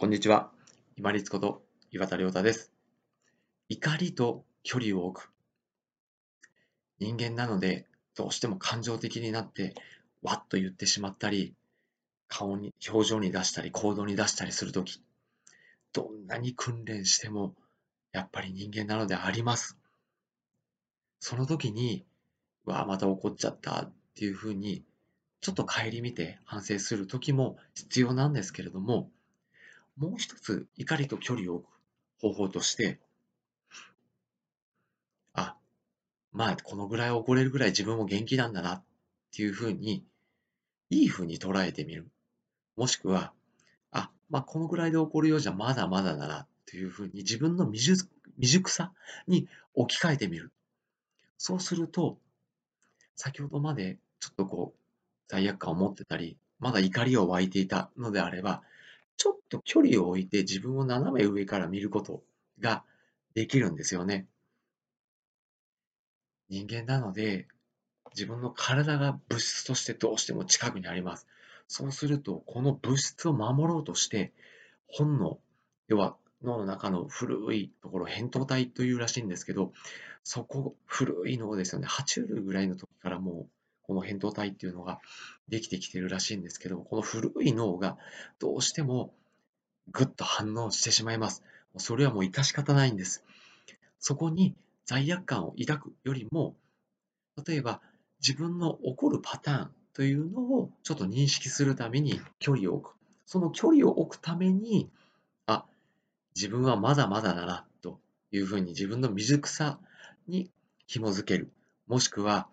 [0.00, 0.50] こんにちは。
[0.96, 2.72] 今立こと岩田亮太です。
[3.68, 5.30] 怒りと距離を置く。
[6.98, 9.74] 人間なので、どうしても感情的になって、
[10.22, 11.54] わっと言ってしまったり、
[12.28, 15.02] 顔に、表情に出したり、行動に出したりするとき、
[15.92, 17.54] どんなに訓練しても、
[18.12, 19.76] やっぱり人間なのであります。
[21.18, 22.06] その時に、
[22.64, 24.82] わあ、また怒っちゃったっていうふうに、
[25.42, 29.10] ちょっと顧みて反省する時も必要なんですけれども、
[30.00, 31.68] もう一つ怒りと距離を置く
[32.20, 32.98] 方法として、
[35.34, 35.56] あ、
[36.32, 38.82] まあ、このぐらい怒れるぐらい自分も元気なんだなっ
[39.36, 40.02] ていうふうに、
[40.88, 42.08] いいふうに捉えてみる。
[42.76, 43.32] もしくは、
[43.92, 48.92] あ、まあ、このぐらいで怒るようじゃまだまだだなっていうふうに自分の未熟未熟さ
[49.26, 50.50] に置き換えてみる。
[51.36, 52.16] そうすると、
[53.16, 54.78] 先ほどまでちょっとこう、
[55.28, 58.62] 罪悪感を持ってたり、まだ怒りを湧いていたのであれば、
[59.20, 62.22] ちょっと距離を置いて自分を斜め上から見ること
[62.58, 62.84] が
[63.34, 64.26] できるんですよね。
[66.48, 67.46] 人間なので、
[68.12, 71.26] 自分の体が物質としてどうしても近くにあります。
[71.68, 74.32] そうすると、この物質を守ろうとして、
[74.86, 75.38] 本能、
[75.88, 79.74] 要は脳の中の古いところ、扁桃体というらしいんですけど、
[80.24, 81.86] そこ、古い脳ですよね。
[81.86, 83.48] 爬虫類ぐらいの時からもう、
[83.90, 85.00] この扁桃体っていうのが
[85.48, 87.98] できてきてるらしいんですけど、この古い脳が
[88.38, 89.12] どうしても
[89.90, 91.42] ぐっと反応してしまいます。
[91.76, 93.24] それはもう致し方ないんです。
[93.98, 94.54] そこに
[94.86, 96.54] 罪悪感を抱くよりも、
[97.44, 97.80] 例えば
[98.20, 102.94] 自分の起こるパターンというのをちょっと認識するために距離を置く。
[103.26, 104.88] その距離を置くために、
[105.46, 105.64] あ、
[106.36, 107.98] 自分はまだまだだなと
[108.30, 109.80] いうふうに自分の未熟さ
[110.28, 110.48] に
[110.86, 111.50] 紐づける。
[111.88, 112.46] もしくは、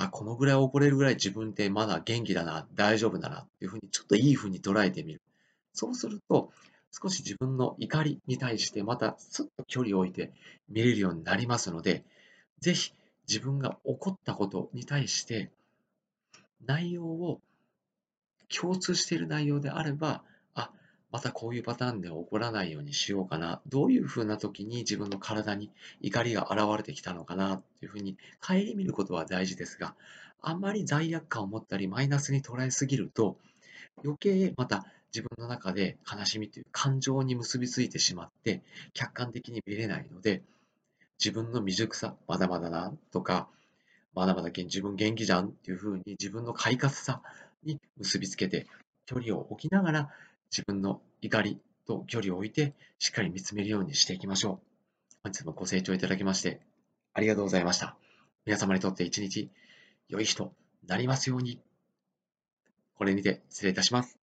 [0.00, 5.20] あ、このぐらい怒れるぐらい自分ってまだ元気だな、大丈夫だなっていうふうにちょっといいふうに捉えてみる。
[5.74, 6.50] そうすると、
[6.90, 10.32] 少し自分の怒りに対してまたすっと距離を置いて
[10.70, 12.02] 見れるようになりますので、
[12.60, 12.94] ぜひ
[13.28, 15.50] 自分が怒ったことに対して
[16.66, 17.40] 内容を
[18.48, 20.24] 共通している内容であれば、
[21.12, 23.60] またこういうパターンで起こらないようにしようかな。
[23.66, 29.94] どういうふうな時に自分の体に怒りが現れてきたのかなっていうふうに顧みることは大事ですが、
[30.40, 33.36] あんまり罪悪感を持ったりマイナスに捉えすぎると、
[34.04, 38.62] 余計また自分の中で悲しみという感情に結びついてしまって
[38.94, 40.42] 客観的に見れないので
[41.18, 43.48] 自分の未熟さまだまだなとか
[44.14, 47.22] まだまだ自分元気じゃんっていうふうに自分の快活さ
[47.64, 48.66] に結びつけて
[49.06, 50.08] 距離を置きながら
[50.50, 54.66] 自分の怒りと距離を置いてしっかり見つめるようにしていきましょう。
[55.22, 56.60] 本日もご清聴いただきまして
[57.12, 57.96] ありがとうございました。
[58.46, 59.50] 皆様にとって一日
[60.08, 60.52] 良い日と
[60.86, 61.60] なりますように。
[62.94, 64.18] これにて失礼いたします。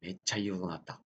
[0.00, 1.05] めっちゃいい音鳴った。